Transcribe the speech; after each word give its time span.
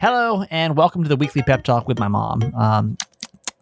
Hello, 0.00 0.44
and 0.50 0.78
welcome 0.78 1.02
to 1.02 1.10
the 1.10 1.16
weekly 1.16 1.42
pep 1.42 1.62
talk 1.62 1.86
with 1.86 1.98
my 1.98 2.08
mom. 2.08 2.42
Um, 2.54 2.96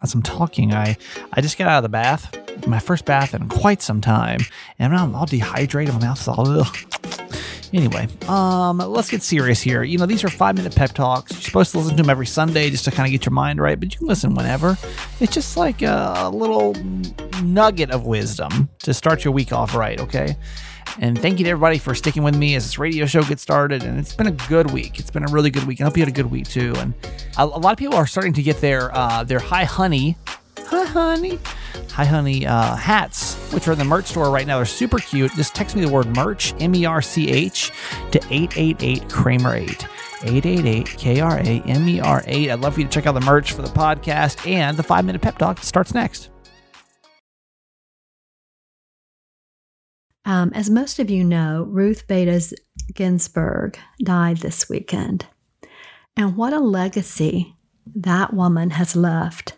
as 0.01 0.13
I'm 0.13 0.21
talking, 0.21 0.73
I 0.73 0.95
I 1.33 1.41
just 1.41 1.57
got 1.57 1.67
out 1.67 1.79
of 1.79 1.83
the 1.83 1.89
bath, 1.89 2.33
my 2.65 2.79
first 2.79 3.03
bath 3.03 3.33
in 3.33 3.49
quite 3.49 3.81
some 3.81 3.99
time, 3.99 4.39
and 4.79 4.95
I'm 4.95 5.13
all 5.15 5.25
dehydrated. 5.25 5.93
My 5.95 5.99
mouth's 5.99 6.29
all. 6.29 6.47
Ugh. 6.47 6.77
Anyway, 7.73 8.07
um, 8.29 8.77
let's 8.77 9.11
get 9.11 9.21
serious 9.21 9.59
here. 9.59 9.83
You 9.83 9.97
know, 9.97 10.05
these 10.05 10.23
are 10.23 10.29
five 10.29 10.55
minute 10.55 10.73
pep 10.73 10.93
talks. 10.93 11.33
You're 11.33 11.41
supposed 11.41 11.71
to 11.73 11.79
listen 11.79 11.97
to 11.97 12.03
them 12.03 12.09
every 12.09 12.25
Sunday 12.25 12.69
just 12.69 12.85
to 12.85 12.91
kind 12.91 13.05
of 13.05 13.11
get 13.11 13.25
your 13.25 13.33
mind 13.33 13.59
right, 13.59 13.77
but 13.77 13.91
you 13.91 13.97
can 13.97 14.07
listen 14.07 14.33
whenever. 14.33 14.77
It's 15.19 15.33
just 15.33 15.57
like 15.57 15.81
a 15.81 16.31
little 16.33 16.73
nugget 17.43 17.91
of 17.91 18.05
wisdom 18.05 18.69
to 18.79 18.93
start 18.93 19.25
your 19.25 19.33
week 19.33 19.51
off 19.51 19.75
right, 19.75 19.99
okay? 19.99 20.37
And 20.99 21.17
thank 21.19 21.39
you 21.39 21.45
to 21.45 21.51
everybody 21.51 21.77
for 21.77 21.95
sticking 21.95 22.23
with 22.23 22.35
me 22.35 22.55
as 22.55 22.65
this 22.65 22.77
radio 22.79 23.05
show 23.05 23.23
gets 23.23 23.41
started. 23.41 23.83
And 23.83 23.99
it's 23.99 24.13
been 24.13 24.27
a 24.27 24.31
good 24.31 24.71
week. 24.71 24.99
It's 24.99 25.11
been 25.11 25.23
a 25.23 25.31
really 25.31 25.49
good 25.49 25.65
week. 25.65 25.81
I 25.81 25.85
hope 25.85 25.97
you 25.97 26.01
had 26.01 26.09
a 26.09 26.15
good 26.15 26.31
week 26.31 26.47
too. 26.47 26.73
And 26.77 26.93
a, 27.37 27.43
a 27.43 27.45
lot 27.45 27.71
of 27.71 27.77
people 27.77 27.95
are 27.95 28.07
starting 28.07 28.33
to 28.33 28.43
get 28.43 28.61
their 28.61 28.95
uh, 28.95 29.23
their 29.23 29.39
high 29.39 29.65
honey, 29.65 30.17
hi 30.57 30.85
honey, 30.85 31.39
hi 31.91 32.05
honey 32.05 32.45
uh, 32.45 32.75
hats, 32.75 33.35
which 33.53 33.67
are 33.67 33.73
in 33.73 33.79
the 33.79 33.85
merch 33.85 34.07
store 34.07 34.31
right 34.31 34.47
now. 34.47 34.57
They're 34.57 34.65
super 34.65 34.99
cute. 34.99 35.31
Just 35.33 35.55
text 35.55 35.75
me 35.75 35.81
the 35.83 35.91
word 35.91 36.07
merch, 36.15 36.53
M 36.59 36.75
E 36.75 36.85
R 36.85 37.01
C 37.01 37.29
H, 37.29 37.71
to 38.11 38.21
eight 38.29 38.57
eight 38.57 38.77
eight 38.81 39.09
Kramer 39.09 39.55
eight. 39.55 39.87
888 40.21 40.85
K 40.97 41.19
R 41.21 41.37
A 41.37 41.61
M 41.65 41.87
E 41.87 42.01
R 42.01 42.21
8. 42.27 42.51
I'd 42.51 42.59
love 42.59 42.73
for 42.73 42.81
you 42.81 42.87
to 42.87 42.91
check 42.91 43.05
out 43.05 43.13
the 43.13 43.21
merch 43.21 43.53
for 43.53 43.61
the 43.61 43.69
podcast 43.69 44.45
and 44.45 44.75
the 44.75 44.83
five 44.83 45.05
minute 45.05 45.21
pep 45.21 45.37
talk 45.37 45.59
starts 45.59 45.93
next. 45.93 46.29
Um, 50.29 50.51
as 50.53 50.69
most 50.69 50.99
of 50.99 51.09
you 51.09 51.23
know, 51.23 51.65
Ruth 51.67 52.05
Bader 52.05 52.37
Ginsburg 52.93 53.79
died 54.03 54.37
this 54.37 54.69
weekend. 54.69 55.25
And 56.15 56.37
what 56.37 56.53
a 56.53 56.59
legacy 56.59 57.55
that 57.95 58.31
woman 58.31 58.69
has 58.69 58.95
left. 58.95 59.57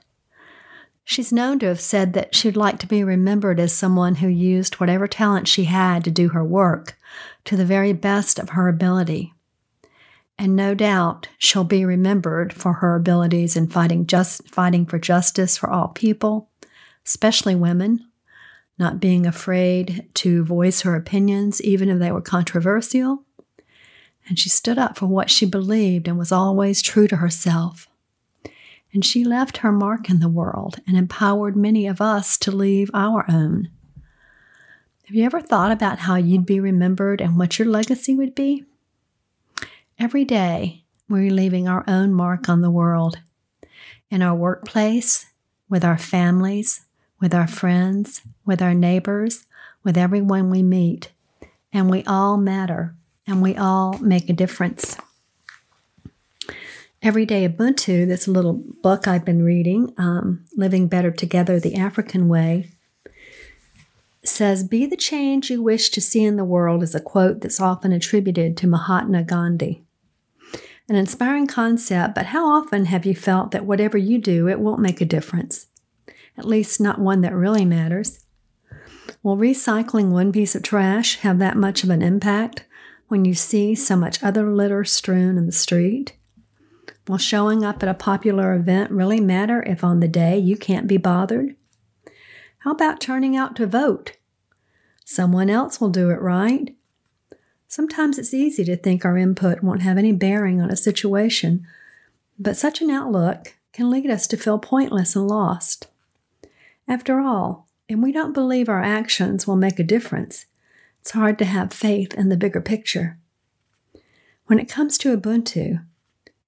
She's 1.03 1.33
known 1.33 1.59
to 1.59 1.65
have 1.65 1.81
said 1.81 2.13
that 2.13 2.33
she'd 2.33 2.55
like 2.55 2.79
to 2.79 2.87
be 2.87 3.03
remembered 3.03 3.59
as 3.59 3.73
someone 3.73 4.15
who 4.15 4.29
used 4.29 4.75
whatever 4.75 5.09
talent 5.09 5.49
she 5.49 5.65
had 5.65 6.05
to 6.05 6.09
do 6.09 6.29
her 6.29 6.45
work 6.45 6.97
to 7.43 7.57
the 7.57 7.65
very 7.65 7.91
best 7.91 8.39
of 8.39 8.51
her 8.51 8.69
ability. 8.69 9.33
And 10.39 10.55
no 10.55 10.73
doubt 10.73 11.27
she'll 11.37 11.65
be 11.65 11.83
remembered 11.83 12.53
for 12.53 12.75
her 12.75 12.95
abilities 12.95 13.57
in 13.57 13.67
fighting 13.67 14.07
just 14.07 14.47
fighting 14.47 14.85
for 14.85 14.99
justice 14.99 15.57
for 15.57 15.69
all 15.69 15.89
people, 15.89 16.49
especially 17.05 17.55
women, 17.55 18.05
not 18.77 18.99
being 18.99 19.25
afraid 19.25 20.07
to 20.15 20.43
voice 20.43 20.81
her 20.81 20.95
opinions, 20.95 21.61
even 21.61 21.89
if 21.89 21.99
they 21.99 22.11
were 22.11 22.21
controversial. 22.21 23.23
And 24.27 24.39
she 24.39 24.49
stood 24.49 24.77
up 24.77 24.97
for 24.97 25.07
what 25.07 25.29
she 25.29 25.45
believed 25.45 26.07
and 26.07 26.17
was 26.17 26.31
always 26.31 26.81
true 26.81 27.07
to 27.07 27.17
herself. 27.17 27.87
And 28.93 29.05
she 29.05 29.23
left 29.23 29.57
her 29.57 29.71
mark 29.71 30.09
in 30.09 30.19
the 30.19 30.29
world 30.29 30.77
and 30.85 30.97
empowered 30.97 31.55
many 31.55 31.87
of 31.87 32.01
us 32.01 32.37
to 32.39 32.51
leave 32.51 32.89
our 32.93 33.25
own. 33.29 33.69
Have 35.05 35.15
you 35.15 35.25
ever 35.25 35.41
thought 35.41 35.71
about 35.71 35.99
how 35.99 36.15
you'd 36.15 36.45
be 36.45 36.59
remembered 36.59 37.21
and 37.21 37.37
what 37.37 37.59
your 37.59 37.67
legacy 37.67 38.15
would 38.15 38.33
be? 38.33 38.65
Every 39.99 40.25
day, 40.25 40.85
we're 41.09 41.31
leaving 41.31 41.67
our 41.67 41.83
own 41.87 42.13
mark 42.13 42.47
on 42.47 42.61
the 42.61 42.71
world. 42.71 43.19
In 44.09 44.21
our 44.21 44.35
workplace, 44.35 45.25
with 45.69 45.85
our 45.85 45.97
families, 45.97 46.85
with 47.21 47.33
our 47.33 47.47
friends, 47.47 48.23
with 48.45 48.61
our 48.61 48.73
neighbors, 48.73 49.45
with 49.83 49.97
everyone 49.97 50.49
we 50.49 50.63
meet. 50.63 51.11
And 51.71 51.89
we 51.89 52.03
all 52.05 52.35
matter 52.35 52.95
and 53.27 53.41
we 53.41 53.55
all 53.55 53.97
make 53.99 54.29
a 54.29 54.33
difference. 54.33 54.97
Everyday 57.03 57.47
Ubuntu, 57.47 58.07
this 58.07 58.27
little 58.27 58.61
book 58.83 59.07
I've 59.07 59.25
been 59.25 59.43
reading, 59.43 59.93
um, 59.97 60.45
Living 60.55 60.87
Better 60.87 61.11
Together 61.11 61.59
the 61.59 61.75
African 61.75 62.27
Way, 62.27 62.69
says, 64.23 64.63
Be 64.63 64.85
the 64.85 64.97
change 64.97 65.49
you 65.49 65.63
wish 65.63 65.89
to 65.91 66.01
see 66.01 66.23
in 66.23 66.35
the 66.35 66.45
world 66.45 66.83
is 66.83 66.93
a 66.93 66.99
quote 66.99 67.41
that's 67.41 67.59
often 67.59 67.91
attributed 67.91 68.55
to 68.57 68.67
Mahatma 68.67 69.23
Gandhi. 69.23 69.81
An 70.87 70.95
inspiring 70.95 71.47
concept, 71.47 72.13
but 72.13 72.27
how 72.27 72.45
often 72.45 72.85
have 72.85 73.05
you 73.05 73.15
felt 73.15 73.51
that 73.51 73.65
whatever 73.65 73.97
you 73.97 74.19
do, 74.19 74.47
it 74.47 74.59
won't 74.59 74.81
make 74.81 75.01
a 75.01 75.05
difference? 75.05 75.67
At 76.37 76.45
least, 76.45 76.79
not 76.79 76.99
one 76.99 77.21
that 77.21 77.33
really 77.33 77.65
matters. 77.65 78.25
Will 79.23 79.37
recycling 79.37 80.09
one 80.09 80.31
piece 80.31 80.55
of 80.55 80.63
trash 80.63 81.17
have 81.17 81.37
that 81.39 81.57
much 81.57 81.83
of 81.83 81.89
an 81.89 82.01
impact 82.01 82.65
when 83.07 83.25
you 83.25 83.33
see 83.33 83.75
so 83.75 83.95
much 83.95 84.23
other 84.23 84.49
litter 84.49 84.83
strewn 84.83 85.37
in 85.37 85.45
the 85.45 85.51
street? 85.51 86.13
Will 87.07 87.17
showing 87.17 87.63
up 87.63 87.83
at 87.83 87.89
a 87.89 87.93
popular 87.93 88.55
event 88.55 88.89
really 88.91 89.19
matter 89.19 89.61
if 89.63 89.83
on 89.83 89.99
the 89.99 90.07
day 90.07 90.37
you 90.37 90.55
can't 90.55 90.87
be 90.87 90.97
bothered? 90.97 91.55
How 92.59 92.71
about 92.71 93.01
turning 93.01 93.35
out 93.35 93.55
to 93.57 93.67
vote? 93.67 94.17
Someone 95.03 95.49
else 95.49 95.81
will 95.81 95.89
do 95.89 96.09
it, 96.09 96.21
right? 96.21 96.75
Sometimes 97.67 98.17
it's 98.17 98.33
easy 98.33 98.63
to 98.63 98.77
think 98.77 99.03
our 99.03 99.17
input 99.17 99.61
won't 99.61 99.81
have 99.81 99.97
any 99.97 100.11
bearing 100.11 100.61
on 100.61 100.69
a 100.69 100.75
situation, 100.75 101.65
but 102.39 102.57
such 102.57 102.81
an 102.81 102.89
outlook 102.89 103.55
can 103.73 103.89
lead 103.89 104.09
us 104.09 104.25
to 104.27 104.37
feel 104.37 104.59
pointless 104.59 105.15
and 105.15 105.27
lost. 105.27 105.87
After 106.87 107.19
all, 107.19 107.67
if 107.87 107.99
we 107.99 108.11
don't 108.11 108.33
believe 108.33 108.69
our 108.69 108.81
actions 108.81 109.45
will 109.45 109.55
make 109.55 109.79
a 109.79 109.83
difference, 109.83 110.45
it's 111.01 111.11
hard 111.11 111.37
to 111.39 111.45
have 111.45 111.73
faith 111.73 112.13
in 112.13 112.29
the 112.29 112.37
bigger 112.37 112.61
picture. 112.61 113.17
When 114.45 114.59
it 114.59 114.69
comes 114.69 114.97
to 114.99 115.17
Ubuntu, 115.17 115.85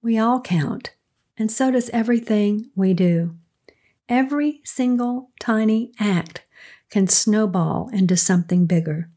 we 0.02 0.18
all 0.18 0.42
count, 0.42 0.94
and 1.38 1.52
so 1.52 1.72
does 1.72 1.90
everything 1.90 2.70
we 2.76 2.94
do. 2.94 3.36
Every 4.10 4.62
single 4.64 5.32
tiny 5.40 5.92
act 6.00 6.44
can 6.90 7.08
snowball 7.08 7.90
into 7.92 8.16
something 8.16 8.66
bigger. 8.66 9.10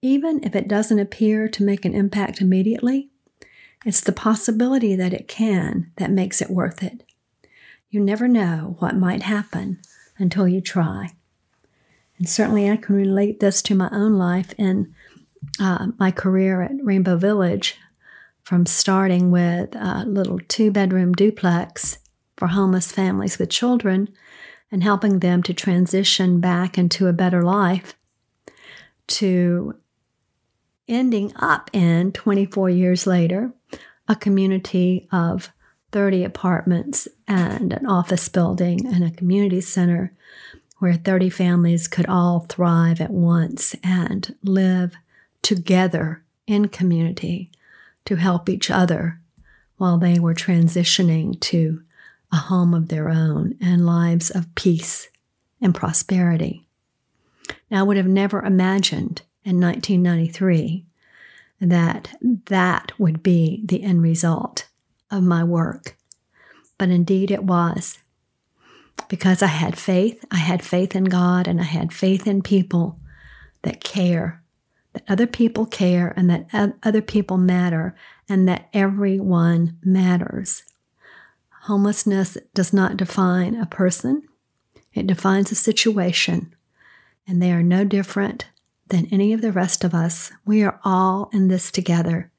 Even 0.00 0.42
if 0.44 0.54
it 0.54 0.68
doesn't 0.68 0.98
appear 0.98 1.48
to 1.48 1.64
make 1.64 1.84
an 1.84 1.94
impact 1.94 2.40
immediately, 2.40 3.10
it's 3.84 4.00
the 4.00 4.12
possibility 4.12 4.94
that 4.96 5.12
it 5.12 5.28
can 5.28 5.92
that 5.96 6.10
makes 6.10 6.40
it 6.40 6.50
worth 6.50 6.82
it. 6.82 7.02
You 7.90 8.00
never 8.00 8.28
know 8.28 8.76
what 8.78 8.96
might 8.96 9.22
happen 9.22 9.80
until 10.18 10.48
you 10.48 10.60
try. 10.60 11.14
And 12.18 12.28
certainly, 12.28 12.70
I 12.70 12.76
can 12.76 12.94
relate 12.94 13.40
this 13.40 13.60
to 13.62 13.74
my 13.74 13.88
own 13.92 14.14
life 14.14 14.54
in 14.56 14.94
uh, 15.60 15.88
my 15.98 16.10
career 16.10 16.62
at 16.62 16.72
Rainbow 16.82 17.16
Village, 17.16 17.76
from 18.42 18.64
starting 18.64 19.30
with 19.30 19.74
a 19.74 20.04
little 20.06 20.38
two 20.48 20.70
bedroom 20.70 21.12
duplex 21.12 21.98
for 22.36 22.48
homeless 22.48 22.92
families 22.92 23.38
with 23.38 23.50
children 23.50 24.08
and 24.70 24.82
helping 24.82 25.18
them 25.18 25.42
to 25.42 25.54
transition 25.54 26.40
back 26.40 26.78
into 26.78 27.06
a 27.06 27.12
better 27.12 27.42
life 27.42 27.94
to 29.06 29.74
ending 30.88 31.32
up 31.36 31.70
in 31.72 32.12
24 32.12 32.70
years 32.70 33.06
later 33.06 33.52
a 34.08 34.14
community 34.14 35.08
of 35.10 35.50
30 35.96 36.24
apartments 36.24 37.08
and 37.26 37.72
an 37.72 37.86
office 37.86 38.28
building 38.28 38.86
and 38.86 39.02
a 39.02 39.10
community 39.10 39.62
center 39.62 40.12
where 40.78 40.92
30 40.92 41.30
families 41.30 41.88
could 41.88 42.04
all 42.04 42.40
thrive 42.40 43.00
at 43.00 43.08
once 43.08 43.74
and 43.82 44.36
live 44.42 44.94
together 45.40 46.22
in 46.46 46.68
community 46.68 47.50
to 48.04 48.16
help 48.16 48.50
each 48.50 48.70
other 48.70 49.18
while 49.78 49.96
they 49.96 50.18
were 50.18 50.34
transitioning 50.34 51.40
to 51.40 51.80
a 52.30 52.36
home 52.36 52.74
of 52.74 52.88
their 52.88 53.08
own 53.08 53.56
and 53.58 53.86
lives 53.86 54.28
of 54.30 54.54
peace 54.54 55.08
and 55.62 55.74
prosperity. 55.74 56.66
Now, 57.70 57.80
I 57.80 57.84
would 57.84 57.96
have 57.96 58.06
never 58.06 58.42
imagined 58.42 59.22
in 59.46 59.58
1993 59.62 60.84
that 61.58 62.10
that 62.20 62.92
would 62.98 63.22
be 63.22 63.62
the 63.64 63.82
end 63.82 64.02
result 64.02 64.65
of 65.16 65.24
my 65.24 65.42
work. 65.42 65.96
But 66.78 66.90
indeed 66.90 67.30
it 67.30 67.42
was. 67.42 67.98
Because 69.08 69.42
I 69.42 69.46
had 69.46 69.78
faith, 69.78 70.24
I 70.30 70.36
had 70.36 70.62
faith 70.62 70.94
in 70.94 71.04
God, 71.04 71.48
and 71.48 71.60
I 71.60 71.64
had 71.64 71.92
faith 71.92 72.26
in 72.26 72.42
people 72.42 72.98
that 73.62 73.82
care, 73.82 74.42
that 74.92 75.04
other 75.08 75.26
people 75.26 75.66
care, 75.66 76.12
and 76.16 76.30
that 76.30 76.74
other 76.82 77.02
people 77.02 77.36
matter, 77.36 77.94
and 78.28 78.48
that 78.48 78.68
everyone 78.72 79.78
matters. 79.82 80.62
Homelessness 81.62 82.38
does 82.54 82.72
not 82.72 82.96
define 82.96 83.54
a 83.54 83.66
person, 83.66 84.22
it 84.94 85.06
defines 85.06 85.52
a 85.52 85.56
situation, 85.56 86.54
and 87.26 87.42
they 87.42 87.52
are 87.52 87.62
no 87.62 87.84
different 87.84 88.46
than 88.88 89.06
any 89.12 89.32
of 89.32 89.42
the 89.42 89.52
rest 89.52 89.84
of 89.84 89.94
us. 89.94 90.32
We 90.44 90.62
are 90.62 90.80
all 90.84 91.28
in 91.32 91.48
this 91.48 91.70
together. 91.70 92.30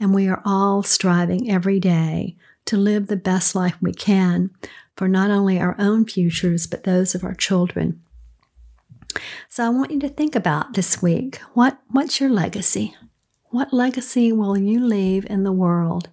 And 0.00 0.14
we 0.14 0.28
are 0.28 0.42
all 0.44 0.82
striving 0.82 1.50
every 1.50 1.80
day 1.80 2.36
to 2.66 2.76
live 2.76 3.06
the 3.06 3.16
best 3.16 3.54
life 3.54 3.76
we 3.80 3.92
can 3.92 4.50
for 4.96 5.08
not 5.08 5.30
only 5.30 5.60
our 5.60 5.76
own 5.78 6.04
futures, 6.04 6.66
but 6.66 6.84
those 6.84 7.14
of 7.14 7.24
our 7.24 7.34
children. 7.34 8.02
So 9.48 9.64
I 9.64 9.68
want 9.70 9.90
you 9.90 10.00
to 10.00 10.08
think 10.08 10.34
about 10.34 10.74
this 10.74 11.00
week 11.00 11.40
what, 11.54 11.78
what's 11.88 12.20
your 12.20 12.30
legacy? 12.30 12.94
What 13.50 13.72
legacy 13.72 14.32
will 14.32 14.58
you 14.58 14.84
leave 14.84 15.24
in 15.30 15.44
the 15.44 15.52
world? 15.52 16.10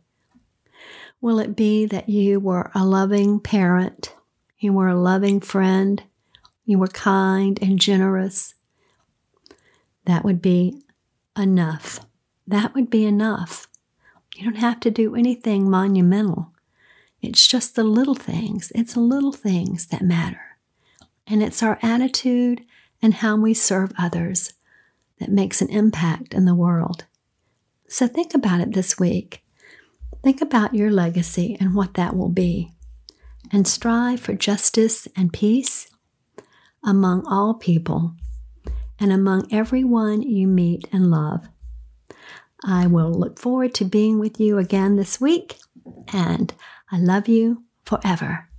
Will 1.19 1.39
it 1.39 1.55
be 1.55 1.85
that 1.87 2.07
you 2.07 2.39
were 2.39 2.71
a 2.73 2.85
loving 2.85 3.39
parent? 3.39 4.13
You 4.59 4.73
were 4.73 4.87
a 4.87 4.95
loving 4.95 5.41
friend? 5.41 6.03
You 6.65 6.79
were 6.79 6.87
kind 6.87 7.59
and 7.61 7.79
generous? 7.79 8.53
That 10.05 10.23
would 10.23 10.41
be 10.41 10.83
enough. 11.37 12.04
That 12.47 12.73
would 12.75 12.89
be 12.89 13.05
enough. 13.05 13.67
You 14.35 14.43
don't 14.43 14.55
have 14.55 14.79
to 14.81 14.91
do 14.91 15.15
anything 15.15 15.69
monumental. 15.69 16.53
It's 17.21 17.47
just 17.47 17.75
the 17.75 17.83
little 17.83 18.15
things. 18.15 18.71
It's 18.75 18.95
little 18.97 19.31
things 19.31 19.87
that 19.87 20.01
matter. 20.01 20.57
And 21.25 21.41
it's 21.41 21.63
our 21.63 21.79
attitude 21.81 22.61
and 23.01 23.15
how 23.15 23.35
we 23.35 23.53
serve 23.53 23.91
others 23.97 24.53
that 25.19 25.29
makes 25.29 25.61
an 25.61 25.69
impact 25.69 26.33
in 26.33 26.45
the 26.45 26.53
world. 26.55 27.05
So 27.87 28.07
think 28.07 28.33
about 28.33 28.61
it 28.61 28.73
this 28.73 28.99
week. 28.99 29.43
Think 30.23 30.41
about 30.41 30.75
your 30.75 30.91
legacy 30.91 31.55
and 31.59 31.75
what 31.75 31.93
that 31.93 32.15
will 32.15 32.29
be, 32.29 32.71
and 33.51 33.67
strive 33.67 34.19
for 34.19 34.33
justice 34.33 35.07
and 35.15 35.31
peace 35.31 35.87
among 36.83 37.25
all 37.27 37.53
people 37.53 38.15
and 38.99 39.11
among 39.11 39.47
everyone 39.51 40.21
you 40.21 40.47
meet 40.47 40.87
and 40.91 41.11
love. 41.11 41.47
I 42.63 42.87
will 42.87 43.11
look 43.11 43.39
forward 43.39 43.73
to 43.75 43.85
being 43.85 44.19
with 44.19 44.39
you 44.39 44.57
again 44.57 44.95
this 44.95 45.19
week, 45.19 45.57
and 46.11 46.53
I 46.91 46.97
love 46.97 47.27
you 47.27 47.63
forever. 47.85 48.49